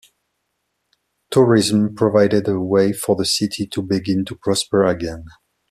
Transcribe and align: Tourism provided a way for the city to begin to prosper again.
Tourism 1.29 1.93
provided 1.93 2.47
a 2.47 2.59
way 2.59 2.91
for 2.91 3.15
the 3.15 3.23
city 3.23 3.67
to 3.67 3.83
begin 3.83 4.25
to 4.25 4.35
prosper 4.35 4.83
again. 4.83 5.25